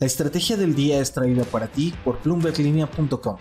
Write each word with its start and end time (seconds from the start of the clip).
La 0.00 0.08
estrategia 0.08 0.56
del 0.56 0.74
día 0.74 0.98
es 0.98 1.12
traída 1.12 1.44
para 1.44 1.68
ti 1.68 1.94
por 2.02 2.18
plumberlinea.com. 2.18 3.36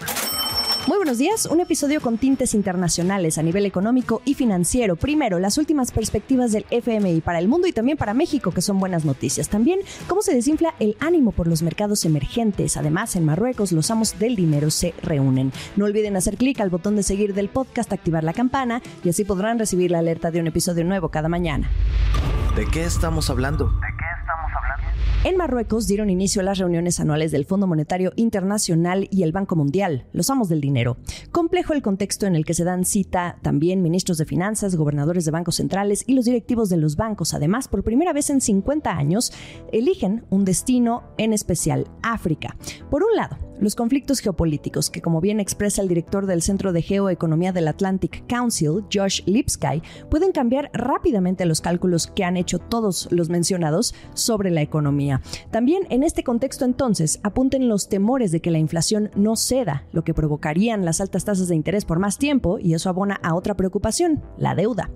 Muy 0.85 0.97
buenos 0.97 1.17
días, 1.17 1.47
un 1.47 1.61
episodio 1.61 1.99
con 1.99 2.19
tintes 2.19 2.53
internacionales 2.53 3.39
a 3.39 3.41
nivel 3.41 3.65
económico 3.65 4.21
y 4.23 4.35
financiero. 4.35 4.95
Primero, 4.95 5.39
las 5.39 5.57
últimas 5.57 5.91
perspectivas 5.91 6.51
del 6.51 6.67
FMI 6.69 7.21
para 7.21 7.39
el 7.39 7.47
mundo 7.47 7.65
y 7.67 7.71
también 7.71 7.97
para 7.97 8.13
México, 8.13 8.51
que 8.51 8.61
son 8.61 8.77
buenas 8.77 9.03
noticias. 9.03 9.49
También, 9.49 9.79
cómo 10.07 10.21
se 10.21 10.35
desinfla 10.35 10.75
el 10.79 10.95
ánimo 10.99 11.31
por 11.31 11.47
los 11.47 11.63
mercados 11.63 12.05
emergentes. 12.05 12.77
Además, 12.77 13.15
en 13.15 13.25
Marruecos, 13.25 13.71
los 13.71 13.89
amos 13.89 14.19
del 14.19 14.35
dinero 14.35 14.69
se 14.69 14.93
reúnen. 15.01 15.51
No 15.75 15.85
olviden 15.85 16.15
hacer 16.17 16.37
clic 16.37 16.59
al 16.59 16.69
botón 16.69 16.95
de 16.95 17.01
seguir 17.01 17.33
del 17.33 17.49
podcast, 17.49 17.91
activar 17.91 18.23
la 18.23 18.33
campana 18.33 18.83
y 19.03 19.09
así 19.09 19.23
podrán 19.23 19.57
recibir 19.57 19.89
la 19.89 19.99
alerta 19.99 20.29
de 20.29 20.39
un 20.39 20.45
episodio 20.45 20.83
nuevo 20.83 21.09
cada 21.09 21.29
mañana. 21.29 21.71
¿De 22.55 22.67
qué 22.67 22.83
estamos 22.83 23.31
hablando? 23.31 23.73
En 25.25 25.37
Marruecos 25.37 25.87
dieron 25.87 26.09
inicio 26.09 26.41
a 26.41 26.43
las 26.43 26.57
reuniones 26.57 26.99
anuales 26.99 27.31
del 27.31 27.45
Fondo 27.45 27.65
Monetario 27.65 28.11
Internacional 28.17 29.07
y 29.09 29.23
el 29.23 29.31
Banco 29.31 29.55
Mundial, 29.55 30.05
los 30.11 30.29
amos 30.29 30.49
del 30.49 30.59
dinero. 30.59 30.97
Complejo 31.31 31.71
el 31.71 31.81
contexto 31.81 32.25
en 32.25 32.35
el 32.35 32.43
que 32.43 32.53
se 32.53 32.65
dan 32.65 32.83
cita 32.83 33.37
también 33.41 33.81
ministros 33.81 34.17
de 34.17 34.25
finanzas, 34.25 34.75
gobernadores 34.75 35.23
de 35.23 35.31
bancos 35.31 35.55
centrales 35.55 36.03
y 36.07 36.15
los 36.15 36.25
directivos 36.25 36.67
de 36.67 36.75
los 36.75 36.97
bancos. 36.97 37.33
Además, 37.33 37.69
por 37.69 37.85
primera 37.85 38.11
vez 38.11 38.29
en 38.31 38.41
50 38.41 38.91
años, 38.91 39.31
eligen 39.71 40.25
un 40.29 40.43
destino 40.43 41.03
en 41.17 41.31
especial, 41.31 41.87
África. 42.01 42.57
Por 42.89 43.03
un 43.03 43.15
lado, 43.15 43.37
los 43.59 43.75
conflictos 43.75 44.19
geopolíticos, 44.19 44.89
que 44.89 45.01
como 45.01 45.21
bien 45.21 45.39
expresa 45.39 45.81
el 45.81 45.87
director 45.87 46.25
del 46.25 46.41
Centro 46.41 46.73
de 46.73 46.81
Geoeconomía 46.81 47.51
del 47.51 47.67
Atlantic 47.67 48.25
Council, 48.27 48.83
Josh 48.91 49.21
Lipsky, 49.25 49.81
pueden 50.09 50.31
cambiar 50.31 50.71
rápidamente 50.73 51.45
los 51.45 51.61
cálculos 51.61 52.07
que 52.07 52.23
han 52.23 52.37
hecho 52.37 52.59
todos 52.59 53.07
los 53.11 53.29
mencionados 53.29 53.93
sobre 54.13 54.51
la 54.51 54.61
economía. 54.61 55.21
También 55.51 55.83
en 55.89 56.03
este 56.03 56.23
contexto 56.23 56.65
entonces 56.65 57.19
apunten 57.23 57.69
los 57.69 57.89
temores 57.89 58.31
de 58.31 58.41
que 58.41 58.51
la 58.51 58.57
inflación 58.57 59.11
no 59.15 59.35
ceda, 59.35 59.85
lo 59.91 60.03
que 60.03 60.13
provocarían 60.13 60.85
las 60.85 60.99
altas 60.99 61.25
tasas 61.25 61.47
de 61.47 61.55
interés 61.55 61.85
por 61.85 61.99
más 61.99 62.17
tiempo 62.17 62.59
y 62.59 62.73
eso 62.73 62.89
abona 62.89 63.19
a 63.23 63.35
otra 63.35 63.55
preocupación, 63.55 64.23
la 64.37 64.55
deuda. 64.55 64.89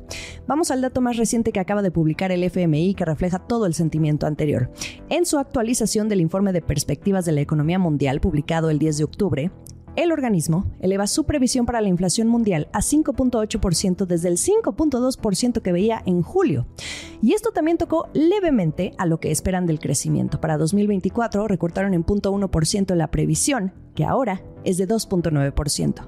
Vamos 0.48 0.72
al 0.72 0.82
dato 0.82 1.02
más 1.02 1.18
reciente 1.18 1.52
que 1.52 1.60
acaba 1.60 1.82
de 1.82 1.92
publicar 1.92 2.32
el 2.32 2.44
FMI 2.44 2.96
que 2.96 3.06
refleja 3.06 3.40
todo 3.40 3.66
el 3.66 3.74
sentimiento 3.74 4.26
anterior. 4.26 4.72
En 5.10 5.26
su 5.26 5.38
actualización 5.38 6.10
del 6.10 6.22
informe 6.22 6.54
de 6.54 6.62
perspectivas 6.62 7.26
de 7.26 7.34
la 7.34 7.42
economía 7.42 7.80
mundial 7.80 8.20
publicado 8.20 8.47
el 8.70 8.80
10 8.80 8.98
de 8.98 9.04
octubre, 9.04 9.52
el 9.98 10.12
organismo 10.12 10.72
eleva 10.80 11.08
su 11.08 11.26
previsión 11.26 11.66
para 11.66 11.82
la 11.82 11.90
inflación 11.90 12.28
mundial 12.28 12.70
a 12.72 12.80
5.8% 12.80 14.06
desde 14.06 14.30
el 14.30 14.38
5.2% 14.38 15.62
que 15.62 15.72
veía 15.72 16.04
en 16.06 16.22
julio. 16.22 16.68
Y 17.22 17.34
esto 17.34 17.50
también 17.50 17.80
tocó 17.80 18.08
levemente 18.14 18.94
a 19.00 19.08
lo 19.08 19.20
que 19.20 19.32
esperan 19.32 19.66
del 19.66 19.80
crecimiento. 19.80 20.40
Para 20.40 20.60
2024 20.60 21.48
recortaron 21.48 21.96
en 21.96 22.06
0.1% 22.06 22.94
la 22.94 23.10
previsión, 23.10 23.74
que 23.96 24.06
ahora 24.06 24.44
es 24.64 24.78
de 24.78 24.88
2.9%. 24.88 26.08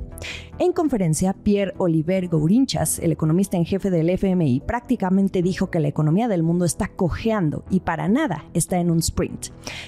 En 0.59 0.71
conferencia, 0.71 1.33
Pierre 1.33 1.73
Oliver 1.79 2.27
Gourinchas, 2.27 2.99
el 2.99 3.11
economista 3.11 3.57
en 3.57 3.65
jefe 3.65 3.89
del 3.89 4.11
FMI, 4.11 4.61
prácticamente 4.67 5.41
dijo 5.41 5.71
que 5.71 5.79
la 5.79 5.87
economía 5.87 6.27
del 6.27 6.43
mundo 6.43 6.65
está 6.65 6.89
cojeando 6.89 7.65
y 7.71 7.79
para 7.79 8.07
nada 8.07 8.45
está 8.53 8.77
en 8.77 8.91
un 8.91 8.99
sprint, 8.99 9.47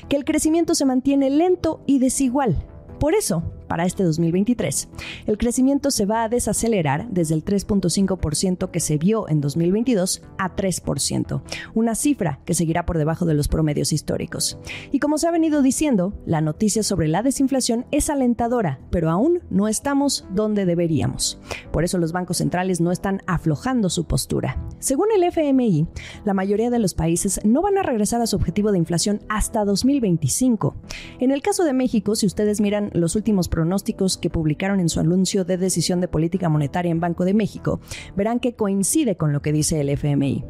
que 0.09 0.15
el 0.15 0.25
crecimiento 0.25 0.73
se 0.73 0.85
mantiene 0.85 1.29
lento 1.29 1.81
y 1.85 1.99
desigual. 1.99 2.65
Por 3.01 3.15
eso, 3.15 3.43
para 3.71 3.85
este 3.85 4.03
2023. 4.03 4.89
El 5.27 5.37
crecimiento 5.37 5.91
se 5.91 6.05
va 6.05 6.23
a 6.23 6.27
desacelerar 6.27 7.07
desde 7.09 7.35
el 7.35 7.45
3.5% 7.45 8.69
que 8.69 8.81
se 8.81 8.97
vio 8.97 9.29
en 9.29 9.39
2022 9.39 10.23
a 10.37 10.57
3%, 10.57 11.41
una 11.73 11.95
cifra 11.95 12.41
que 12.43 12.53
seguirá 12.53 12.85
por 12.85 12.97
debajo 12.97 13.25
de 13.25 13.33
los 13.33 13.47
promedios 13.47 13.93
históricos. 13.93 14.57
Y 14.91 14.99
como 14.99 15.17
se 15.17 15.29
ha 15.29 15.31
venido 15.31 15.61
diciendo, 15.61 16.13
la 16.25 16.41
noticia 16.41 16.83
sobre 16.83 17.07
la 17.07 17.23
desinflación 17.23 17.85
es 17.91 18.09
alentadora, 18.09 18.81
pero 18.89 19.09
aún 19.09 19.39
no 19.49 19.69
estamos 19.69 20.25
donde 20.33 20.65
deberíamos. 20.65 21.39
Por 21.71 21.85
eso 21.85 21.97
los 21.97 22.11
bancos 22.11 22.39
centrales 22.39 22.81
no 22.81 22.91
están 22.91 23.21
aflojando 23.25 23.89
su 23.89 24.03
postura. 24.03 24.61
Según 24.79 25.07
el 25.15 25.23
FMI, 25.23 25.87
la 26.25 26.33
mayoría 26.33 26.71
de 26.71 26.79
los 26.79 26.93
países 26.93 27.39
no 27.45 27.61
van 27.61 27.77
a 27.77 27.83
regresar 27.83 28.21
a 28.21 28.27
su 28.27 28.35
objetivo 28.35 28.73
de 28.73 28.79
inflación 28.79 29.21
hasta 29.29 29.63
2025. 29.63 30.75
En 31.19 31.31
el 31.31 31.41
caso 31.41 31.63
de 31.63 31.71
México, 31.71 32.17
si 32.17 32.25
ustedes 32.25 32.59
miran 32.59 32.89
los 32.93 33.15
últimos 33.15 33.47
pronósticos 33.61 34.17
que 34.17 34.31
publicaron 34.31 34.79
en 34.79 34.89
su 34.89 34.99
anuncio 34.99 35.45
de 35.45 35.55
decisión 35.55 36.01
de 36.01 36.07
política 36.07 36.49
monetaria 36.49 36.91
en 36.91 36.99
Banco 36.99 37.25
de 37.25 37.35
México, 37.35 37.79
verán 38.15 38.39
que 38.39 38.55
coincide 38.55 39.17
con 39.17 39.33
lo 39.33 39.43
que 39.43 39.51
dice 39.51 39.79
el 39.79 39.89
FMI. 39.89 40.43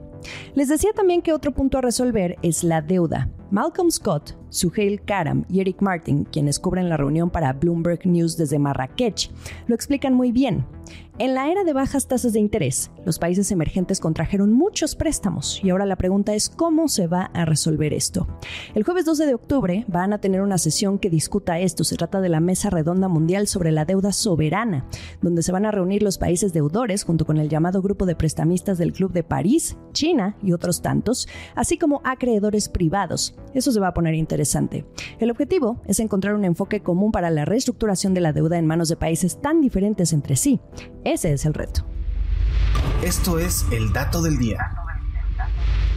Les 0.55 0.69
decía 0.69 0.91
también 0.93 1.21
que 1.21 1.33
otro 1.33 1.51
punto 1.51 1.77
a 1.77 1.81
resolver 1.81 2.37
es 2.41 2.63
la 2.63 2.81
deuda. 2.81 3.29
Malcolm 3.49 3.91
Scott, 3.91 4.37
Suhail 4.47 5.01
Karam 5.01 5.43
y 5.49 5.59
Eric 5.59 5.81
Martin, 5.81 6.23
quienes 6.23 6.57
cubren 6.57 6.87
la 6.87 6.95
reunión 6.95 7.29
para 7.29 7.51
Bloomberg 7.51 8.05
News 8.05 8.37
desde 8.37 8.59
Marrakech, 8.59 9.29
lo 9.67 9.75
explican 9.75 10.13
muy 10.13 10.31
bien. 10.31 10.65
En 11.21 11.35
la 11.35 11.51
era 11.51 11.63
de 11.63 11.71
bajas 11.71 12.07
tasas 12.07 12.33
de 12.33 12.39
interés, 12.39 12.89
los 13.05 13.19
países 13.19 13.51
emergentes 13.51 13.99
contrajeron 13.99 14.53
muchos 14.53 14.95
préstamos 14.95 15.63
y 15.63 15.69
ahora 15.69 15.85
la 15.85 15.95
pregunta 15.95 16.33
es 16.33 16.49
cómo 16.49 16.87
se 16.87 17.05
va 17.05 17.29
a 17.35 17.45
resolver 17.45 17.93
esto. 17.93 18.27
El 18.73 18.81
jueves 18.81 19.05
12 19.05 19.27
de 19.27 19.35
octubre 19.35 19.85
van 19.87 20.13
a 20.13 20.17
tener 20.17 20.41
una 20.41 20.57
sesión 20.57 20.97
que 20.97 21.11
discuta 21.11 21.59
esto. 21.59 21.83
Se 21.83 21.95
trata 21.95 22.21
de 22.21 22.29
la 22.29 22.39
Mesa 22.39 22.71
Redonda 22.71 23.07
Mundial 23.07 23.45
sobre 23.45 23.71
la 23.71 23.85
Deuda 23.85 24.13
Soberana, 24.13 24.87
donde 25.21 25.43
se 25.43 25.51
van 25.51 25.67
a 25.67 25.71
reunir 25.71 26.01
los 26.01 26.17
países 26.17 26.53
deudores 26.53 27.03
junto 27.03 27.23
con 27.23 27.37
el 27.37 27.49
llamado 27.49 27.83
Grupo 27.83 28.07
de 28.07 28.15
Prestamistas 28.15 28.79
del 28.79 28.91
Club 28.91 29.13
de 29.13 29.21
París, 29.21 29.77
China 29.93 30.35
y 30.41 30.53
otros 30.53 30.81
tantos, 30.81 31.27
así 31.53 31.77
como 31.77 32.01
acreedores 32.03 32.67
privados. 32.67 33.35
Eso 33.53 33.71
se 33.71 33.79
va 33.79 33.89
a 33.89 33.93
poner 33.93 34.15
interesante. 34.15 34.85
El 35.19 35.29
objetivo 35.29 35.83
es 35.85 35.99
encontrar 35.99 36.33
un 36.33 36.45
enfoque 36.45 36.81
común 36.81 37.11
para 37.11 37.29
la 37.29 37.45
reestructuración 37.45 38.15
de 38.15 38.21
la 38.21 38.33
deuda 38.33 38.57
en 38.57 38.65
manos 38.65 38.89
de 38.89 38.95
países 38.95 39.39
tan 39.39 39.61
diferentes 39.61 40.13
entre 40.13 40.35
sí. 40.35 40.59
Ese 41.11 41.33
es 41.33 41.45
el 41.45 41.53
reto. 41.53 41.83
Esto 43.03 43.37
es 43.37 43.65
el 43.69 43.91
dato 43.91 44.21
del 44.21 44.37
día. 44.37 44.80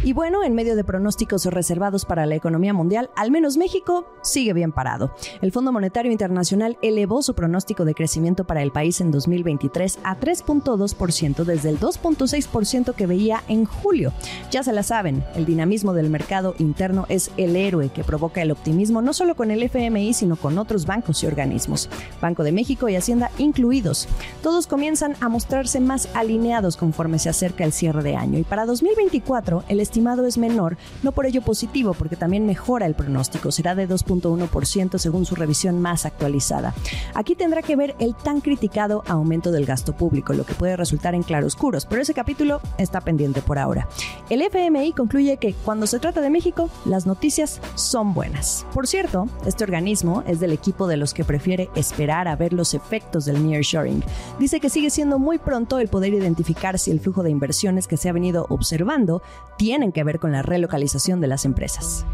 Y 0.05 0.13
bueno, 0.13 0.45
en 0.45 0.55
medio 0.55 0.77
de 0.77 0.85
pronósticos 0.85 1.47
reservados 1.47 2.05
para 2.05 2.27
la 2.27 2.35
economía 2.35 2.75
mundial, 2.75 3.09
al 3.17 3.31
menos 3.31 3.57
México 3.57 4.05
sigue 4.23 4.53
bien 4.53 4.71
parado. 4.71 5.15
El 5.41 5.51
Fondo 5.51 5.73
Monetario 5.73 6.13
Internacional 6.13 6.77
elevó 6.83 7.23
su 7.23 7.35
pronóstico 7.35 7.87
de 7.87 7.95
crecimiento 7.95 8.45
para 8.45 8.61
el 8.61 8.71
país 8.71 9.01
en 9.01 9.11
2023 9.11 10.01
a 10.05 10.21
3.2% 10.21 11.45
desde 11.45 11.71
el 11.71 11.81
2.6% 11.81 12.95
que 12.95 13.07
veía 13.07 13.43
en 13.49 13.65
julio. 13.65 14.13
Ya 14.51 14.63
se 14.63 14.75
la 14.75 14.83
saben, 14.83 15.25
el 15.37 15.47
dinamismo 15.47 15.95
del 15.95 16.11
mercado 16.11 16.55
interno 16.59 17.07
es 17.09 17.31
el 17.39 17.57
héroe 17.57 17.89
que 17.89 18.05
provoca 18.05 18.43
el 18.43 18.51
optimismo 18.51 19.01
no 19.01 19.15
solo 19.15 19.37
con 19.37 19.51
el 19.51 19.63
FMI, 19.63 20.13
sino 20.13 20.37
con 20.37 20.59
otros 20.59 20.85
bancos 20.85 21.23
y 21.23 21.29
organismos, 21.29 21.89
Banco 22.21 22.45
de 22.45 22.53
México 22.53 22.91
y 22.91 22.97
Hacienda 22.97 23.31
incluidos. 23.39 24.07
Todos 24.43 24.67
comienzan 24.67 25.17
a 25.21 25.31
mostrarse 25.31 25.81
más 25.81 26.11
alineados 26.15 26.77
conforme 26.77 27.19
se 27.19 27.31
acerca 27.31 27.65
el 27.65 27.73
cierre 27.73 28.03
de 28.03 28.17
año 28.17 28.39
y 28.39 28.43
para 28.43 28.67
2024 28.67 29.65
el 29.69 29.81
estimado 29.95 30.27
es 30.27 30.39
menor, 30.39 30.77
no 31.05 31.13
por 31.13 31.25
ello 31.25 31.41
positivo, 31.41 31.95
porque 31.95 32.17
también 32.17 32.47
mejora 32.47 32.85
el 32.85 32.97
pronóstico, 32.97 33.53
será 33.53 33.77
de 33.77 33.89
2.1% 33.89 34.99
según 34.99 35.25
su 35.25 35.37
revisión 35.37 35.81
más 35.81 36.05
actualizada. 36.05 36.75
Aquí 37.15 37.37
tendrá 37.37 37.63
que 37.63 37.77
ver 37.77 37.95
el 38.01 38.17
tan 38.17 38.41
criticado 38.41 39.05
aumento 39.07 39.53
del 39.53 39.67
gasto 39.67 39.93
público, 39.93 40.33
lo 40.33 40.45
que 40.45 40.55
puede 40.55 40.77
resultar 40.77 41.15
en 41.15 41.23
claroscuros, 41.23 41.87
pero 41.87 42.03
ese 42.03 42.13
capítulo 42.13 42.61
está 42.77 43.03
pendiente 43.03 43.41
por 43.41 43.57
ahora. 43.57 43.87
El 44.31 44.43
FMI 44.43 44.95
concluye 44.95 45.37
que 45.37 45.55
cuando 45.65 45.87
se 45.87 46.01
trata 46.01 46.21
de 46.21 46.29
México, 46.29 46.69
las 46.87 47.07
noticias 47.07 47.61
son 47.77 48.15
buenas. 48.15 48.67
Por 48.75 48.89
cierto, 48.89 49.29
este 49.47 49.63
organismo 49.63 50.25
es 50.27 50.41
del 50.41 50.51
equipo 50.51 50.89
de 50.89 50.97
los 50.97 51.15
que 51.15 51.23
prefiere 51.23 51.71
esperar 51.77 52.27
a 52.27 52.35
ver 52.35 52.53
los 52.53 52.75
efectos 52.75 53.27
del 53.27 53.47
nearshoring. 53.47 54.03
Dice 54.41 54.59
que 54.59 54.71
sigue 54.71 54.91
siendo 54.91 55.21
muy 55.21 55.39
pronto 55.39 55.79
el 55.79 55.87
poder 55.87 56.15
identificar 56.15 56.81
si 56.81 56.91
el 56.91 56.99
flujo 56.99 57.23
de 57.23 57.31
inversiones 57.31 57.87
que 57.87 57.97
se 57.97 58.09
ha 58.09 58.13
venido 58.13 58.47
observando 58.49 59.23
tiene 59.57 59.84
que 59.93 60.05
ver 60.05 60.19
con 60.19 60.33
la 60.33 60.43
relocalización 60.43 61.21
de 61.21 61.29
las 61.29 61.45
empresas. 61.45 62.07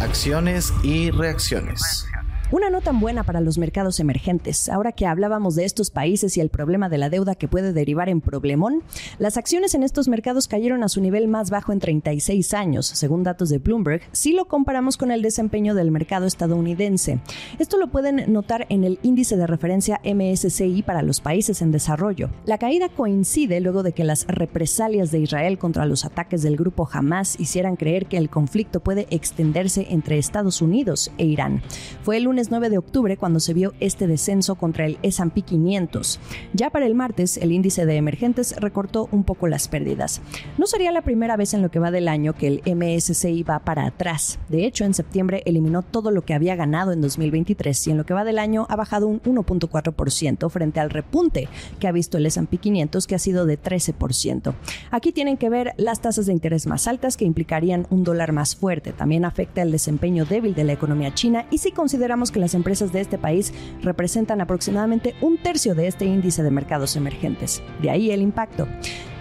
Acciones 0.00 0.72
y 0.82 1.10
reacciones. 1.10 2.06
Una 2.54 2.70
no 2.70 2.82
tan 2.82 3.00
buena 3.00 3.24
para 3.24 3.40
los 3.40 3.58
mercados 3.58 3.98
emergentes. 3.98 4.68
Ahora 4.68 4.92
que 4.92 5.06
hablábamos 5.06 5.56
de 5.56 5.64
estos 5.64 5.90
países 5.90 6.36
y 6.36 6.40
el 6.40 6.50
problema 6.50 6.88
de 6.88 6.98
la 6.98 7.10
deuda 7.10 7.34
que 7.34 7.48
puede 7.48 7.72
derivar 7.72 8.08
en 8.08 8.20
problemón, 8.20 8.84
las 9.18 9.36
acciones 9.36 9.74
en 9.74 9.82
estos 9.82 10.06
mercados 10.06 10.46
cayeron 10.46 10.84
a 10.84 10.88
su 10.88 11.00
nivel 11.00 11.26
más 11.26 11.50
bajo 11.50 11.72
en 11.72 11.80
36 11.80 12.54
años, 12.54 12.86
según 12.86 13.24
datos 13.24 13.48
de 13.48 13.58
Bloomberg, 13.58 14.02
si 14.12 14.34
lo 14.34 14.44
comparamos 14.44 14.96
con 14.96 15.10
el 15.10 15.20
desempeño 15.20 15.74
del 15.74 15.90
mercado 15.90 16.26
estadounidense. 16.26 17.18
Esto 17.58 17.76
lo 17.76 17.88
pueden 17.88 18.32
notar 18.32 18.66
en 18.68 18.84
el 18.84 19.00
índice 19.02 19.36
de 19.36 19.48
referencia 19.48 20.00
MSCI 20.04 20.84
para 20.84 21.02
los 21.02 21.20
países 21.20 21.60
en 21.60 21.72
desarrollo. 21.72 22.30
La 22.46 22.58
caída 22.58 22.88
coincide 22.88 23.60
luego 23.60 23.82
de 23.82 23.90
que 23.90 24.04
las 24.04 24.28
represalias 24.28 25.10
de 25.10 25.18
Israel 25.18 25.58
contra 25.58 25.86
los 25.86 26.04
ataques 26.04 26.42
del 26.42 26.56
grupo 26.56 26.88
Hamas 26.92 27.34
hicieran 27.40 27.74
creer 27.74 28.06
que 28.06 28.16
el 28.16 28.30
conflicto 28.30 28.78
puede 28.78 29.08
extenderse 29.10 29.88
entre 29.90 30.18
Estados 30.18 30.62
Unidos 30.62 31.10
e 31.18 31.24
Irán. 31.24 31.60
Fue 32.04 32.18
el 32.18 32.22
lunes 32.22 32.43
lunes 32.44 32.50
9 32.50 32.70
de 32.70 32.78
octubre 32.78 33.16
cuando 33.16 33.40
se 33.40 33.54
vio 33.54 33.72
este 33.80 34.06
descenso 34.06 34.56
contra 34.56 34.86
el 34.86 34.98
S&P 35.02 35.42
500. 35.42 36.20
Ya 36.52 36.70
para 36.70 36.86
el 36.86 36.94
martes, 36.94 37.36
el 37.36 37.52
índice 37.52 37.86
de 37.86 37.96
emergentes 37.96 38.54
recortó 38.58 39.08
un 39.12 39.24
poco 39.24 39.48
las 39.48 39.68
pérdidas. 39.68 40.20
No 40.58 40.66
sería 40.66 40.92
la 40.92 41.02
primera 41.02 41.36
vez 41.36 41.54
en 41.54 41.62
lo 41.62 41.70
que 41.70 41.78
va 41.78 41.90
del 41.90 42.08
año 42.08 42.34
que 42.34 42.46
el 42.48 42.62
MSCI 42.66 43.42
va 43.44 43.60
para 43.60 43.86
atrás. 43.86 44.38
De 44.48 44.66
hecho, 44.66 44.84
en 44.84 44.94
septiembre 44.94 45.42
eliminó 45.46 45.82
todo 45.82 46.10
lo 46.10 46.22
que 46.22 46.34
había 46.34 46.56
ganado 46.56 46.92
en 46.92 47.00
2023 47.00 47.86
y 47.86 47.90
en 47.90 47.96
lo 47.98 48.06
que 48.06 48.14
va 48.14 48.24
del 48.24 48.38
año 48.38 48.66
ha 48.68 48.76
bajado 48.76 49.06
un 49.06 49.20
1.4% 49.22 50.50
frente 50.50 50.80
al 50.80 50.90
repunte 50.90 51.48
que 51.78 51.88
ha 51.88 51.92
visto 51.92 52.18
el 52.18 52.26
S&P 52.26 52.58
500 52.58 53.06
que 53.06 53.14
ha 53.14 53.18
sido 53.18 53.46
de 53.46 53.60
13%. 53.60 54.54
Aquí 54.90 55.12
tienen 55.12 55.36
que 55.36 55.50
ver 55.50 55.72
las 55.76 56.00
tasas 56.00 56.26
de 56.26 56.32
interés 56.32 56.66
más 56.66 56.88
altas 56.88 57.16
que 57.16 57.24
implicarían 57.24 57.86
un 57.90 58.04
dólar 58.04 58.32
más 58.32 58.56
fuerte. 58.56 58.92
También 58.92 59.24
afecta 59.24 59.62
el 59.62 59.72
desempeño 59.72 60.24
débil 60.24 60.54
de 60.54 60.64
la 60.64 60.72
economía 60.72 61.14
china 61.14 61.46
y 61.50 61.58
si 61.58 61.72
consideramos 61.72 62.30
que 62.34 62.40
las 62.40 62.54
empresas 62.54 62.92
de 62.92 63.00
este 63.00 63.16
país 63.16 63.54
representan 63.82 64.42
aproximadamente 64.42 65.14
un 65.22 65.38
tercio 65.38 65.74
de 65.74 65.86
este 65.86 66.04
índice 66.04 66.42
de 66.42 66.50
mercados 66.50 66.96
emergentes. 66.96 67.62
De 67.80 67.88
ahí 67.88 68.10
el 68.10 68.20
impacto. 68.20 68.68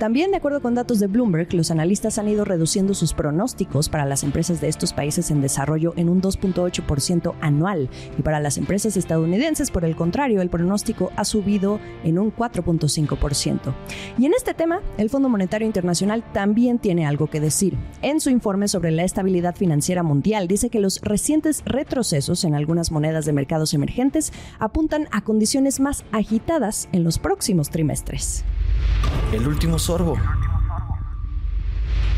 También, 0.04 0.32
de 0.32 0.38
acuerdo 0.38 0.62
con 0.62 0.76
datos 0.76 1.00
de 1.00 1.08
Bloomberg, 1.08 1.54
los 1.54 1.72
analistas 1.72 2.18
han 2.18 2.28
ido 2.28 2.44
reduciendo 2.44 2.94
sus 2.94 3.14
pronósticos 3.14 3.88
para 3.88 4.04
las 4.04 4.26
empresas 4.26 4.60
de 4.60 4.68
estos 4.68 4.92
países 4.92 5.32
en 5.32 5.40
desarrollo 5.40 5.94
en 5.96 6.10
un 6.10 6.22
2.8% 6.22 7.36
anual 7.40 7.90
y 8.20 8.22
para 8.22 8.42
las 8.42 8.58
empresas 8.58 8.98
estadounidenses, 8.98 9.72
por 9.72 9.86
el 9.86 9.96
contrario, 9.96 10.42
el 10.42 10.50
pronóstico 10.50 11.14
ha 11.16 11.24
subido 11.24 11.80
en 12.04 12.20
un 12.20 12.36
4.5%. 12.36 13.74
Y 14.18 14.26
en 14.26 14.34
este 14.34 14.54
tema, 14.54 14.82
el 14.98 15.10
Fondo 15.10 15.30
Monetario 15.30 15.68
Internacional 15.68 16.22
también 16.34 16.80
tiene 16.80 17.06
algo 17.06 17.28
que 17.28 17.40
decir. 17.40 17.78
En 18.02 18.20
su 18.20 18.30
informe 18.30 18.68
sobre 18.68 18.92
la 18.92 19.06
estabilidad 19.06 19.56
financiera 19.56 20.04
mundial, 20.04 20.50
dice 20.50 20.70
que 20.70 20.82
los 20.82 21.00
recientes 21.00 21.62
retrocesos 21.64 22.44
en 22.44 22.56
algunas 22.56 22.92
monedas 22.92 23.24
de 23.24 23.32
mercados 23.32 23.74
emergentes 23.74 24.34
apuntan 24.60 25.08
a 25.12 25.24
condiciones 25.24 25.80
más 25.80 26.04
agitadas 26.12 26.90
en 26.92 27.06
los 27.06 27.20
próximos 27.20 27.70
trimestres. 27.70 28.44
El 29.32 29.48
último 29.48 29.80
sorbo. 29.80 30.18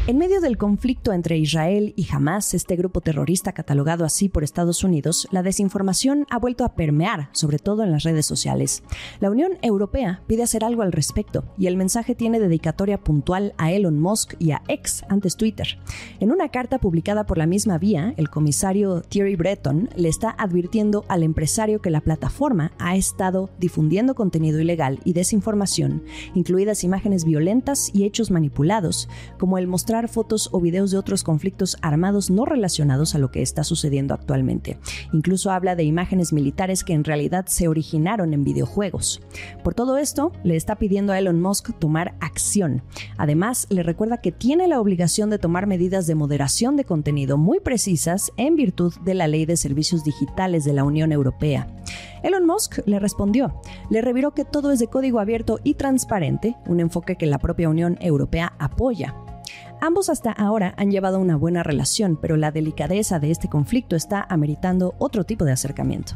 En 0.08 0.20
medio 0.20 0.40
del 0.40 0.60
conflicto 0.60 1.14
entre 1.14 1.40
Israel 1.40 1.96
y 1.96 2.06
Hamas, 2.12 2.54
este 2.54 2.76
grupo 2.76 3.02
terrorista 3.02 3.54
catalogado 3.54 4.06
así 4.06 4.30
por 4.30 4.44
Estados 4.44 4.84
Unidos, 4.84 5.28
la 5.32 5.42
desinformación 5.42 6.28
ha 6.30 6.38
vuelto 6.38 6.64
a 6.64 6.76
permear, 6.76 7.30
sobre 7.32 7.58
todo 7.58 7.82
en 7.82 7.92
las 7.92 8.04
redes 8.04 8.28
sociales. 8.28 8.84
La 9.20 9.32
Unión 9.32 9.54
Europea 9.64 10.22
pide 10.28 10.44
hacer 10.44 10.64
algo 10.64 10.84
al 10.84 10.92
respecto 10.92 11.46
y 11.58 11.66
el 11.66 11.76
mensaje 11.76 12.14
tiene 12.14 12.40
dedicatoria 12.40 13.00
puntual 13.00 13.56
a 13.58 13.72
Elon 13.72 14.00
Musk 14.00 14.36
y 14.38 14.52
a 14.52 14.62
X, 14.68 15.04
antes 15.10 15.38
Twitter. 15.38 15.80
En 16.20 16.32
una 16.32 16.50
carta 16.50 16.78
publicada 16.78 17.26
por 17.26 17.40
la 17.40 17.48
misma 17.48 17.80
vía, 17.80 18.14
el 18.18 18.30
comisario 18.30 19.02
Thierry 19.02 19.36
Breton 19.36 19.90
le 19.96 20.10
está 20.10 20.30
advirtiendo 20.30 21.04
al 21.08 21.24
empresario 21.24 21.82
que 21.82 21.90
la 21.90 22.02
plataforma 22.02 22.74
ha 22.78 22.96
estado 22.96 23.50
difundiendo 23.58 24.14
contenido 24.14 24.62
ilegal 24.62 25.00
y 25.04 25.14
desinformación, 25.14 26.04
incluidas 26.36 26.84
imágenes 26.84 27.26
violentas 27.26 27.90
y 27.92 28.04
hechos 28.04 28.30
manipulados, 28.30 29.10
como 29.40 29.58
el 29.58 29.66
fotos 30.08 30.50
o 30.52 30.60
videos 30.60 30.92
de 30.92 30.98
otros 30.98 31.24
conflictos 31.24 31.78
armados 31.82 32.30
no 32.30 32.46
relacionados 32.46 33.16
a 33.16 33.18
lo 33.18 33.32
que 33.32 33.42
está 33.42 33.64
sucediendo 33.64 34.14
actualmente. 34.14 34.78
Incluso 35.14 35.52
habla 35.52 35.76
de 35.76 35.84
imágenes 35.84 36.34
militares 36.34 36.84
que 36.84 36.94
en 36.94 37.04
realidad 37.04 37.46
se 37.48 37.68
originaron 37.68 38.34
en 38.34 38.44
videojuegos. 38.44 39.22
Por 39.64 39.74
todo 39.74 39.98
esto, 39.98 40.32
le 40.44 40.56
está 40.56 40.76
pidiendo 40.76 41.14
a 41.14 41.20
Elon 41.20 41.42
Musk 41.42 41.78
tomar 41.80 42.16
acción. 42.20 42.84
Además, 43.18 43.68
le 43.70 43.84
recuerda 43.84 44.22
que 44.22 44.32
tiene 44.32 44.68
la 44.68 44.80
obligación 44.80 45.30
de 45.30 45.40
tomar 45.40 45.68
medidas 45.68 46.08
de 46.08 46.16
moderación 46.16 46.76
de 46.76 46.86
contenido 46.86 47.38
muy 47.38 47.60
precisas 47.60 48.32
en 48.38 48.56
virtud 48.56 48.94
de 49.04 49.14
la 49.14 49.28
Ley 49.28 49.46
de 49.46 49.58
Servicios 49.58 50.04
Digitales 50.04 50.66
de 50.66 50.74
la 50.74 50.84
Unión 50.84 51.12
Europea. 51.12 51.68
Elon 52.24 52.46
Musk 52.46 52.80
le 52.86 53.00
respondió, 53.00 53.62
le 53.90 54.02
reviró 54.02 54.34
que 54.34 54.46
todo 54.46 54.72
es 54.72 54.80
de 54.80 54.88
código 54.88 55.20
abierto 55.20 55.60
y 55.64 55.76
transparente, 55.76 56.56
un 56.66 56.80
enfoque 56.80 57.18
que 57.18 57.28
la 57.28 57.38
propia 57.38 57.70
Unión 57.70 57.98
Europea 58.02 58.54
apoya. 58.58 59.16
Ambos 59.86 60.10
hasta 60.10 60.32
ahora 60.32 60.74
han 60.78 60.90
llevado 60.90 61.20
una 61.20 61.36
buena 61.36 61.62
relación, 61.62 62.18
pero 62.20 62.38
la 62.38 62.50
delicadeza 62.50 63.20
de 63.20 63.30
este 63.30 63.50
conflicto 63.50 63.96
está 63.96 64.26
ameritando 64.28 64.96
otro 64.98 65.26
tipo 65.26 65.46
de 65.46 65.52
acercamiento. 65.52 66.16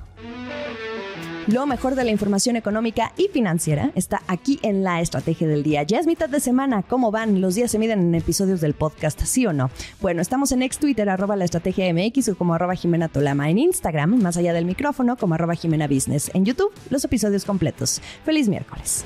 Lo 1.45 1.67
mejor 1.67 1.93
de 1.93 2.03
la 2.03 2.09
información 2.09 2.55
económica 2.55 3.13
y 3.15 3.27
financiera 3.27 3.91
está 3.93 4.23
aquí 4.25 4.57
en 4.63 4.83
la 4.83 5.01
estrategia 5.01 5.47
del 5.47 5.61
día. 5.61 5.83
Ya 5.83 5.99
es 5.99 6.07
mitad 6.07 6.29
de 6.29 6.39
semana. 6.39 6.81
¿Cómo 6.81 7.11
van? 7.11 7.41
Los 7.41 7.53
días 7.53 7.69
se 7.69 7.77
miden 7.77 7.99
en 7.99 8.15
episodios 8.15 8.59
del 8.59 8.73
podcast, 8.73 9.21
¿sí 9.21 9.45
o 9.45 9.53
no? 9.53 9.69
Bueno, 10.01 10.23
estamos 10.23 10.51
en 10.51 10.63
ex 10.63 10.79
Twitter, 10.79 11.07
arroba 11.07 11.35
la 11.35 11.45
estrategia 11.45 11.93
MX 11.93 12.29
o 12.29 12.37
como 12.39 12.55
arroba 12.55 12.73
Jimena 12.73 13.07
Tolama. 13.07 13.51
En 13.51 13.59
Instagram, 13.59 14.19
más 14.19 14.35
allá 14.35 14.51
del 14.51 14.65
micrófono, 14.65 15.15
como 15.15 15.35
arroba 15.35 15.53
Jimena 15.53 15.87
Business. 15.87 16.31
En 16.33 16.43
YouTube, 16.43 16.71
los 16.89 17.05
episodios 17.05 17.45
completos. 17.45 18.01
Feliz 18.25 18.49
miércoles. 18.49 19.05